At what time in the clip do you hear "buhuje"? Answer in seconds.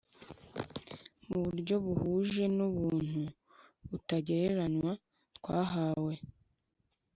1.85-2.43